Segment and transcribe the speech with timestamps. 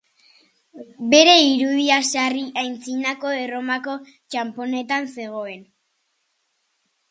[1.13, 5.63] Bere irudia, sarri, antzinako Erromako txanponetan zegoen.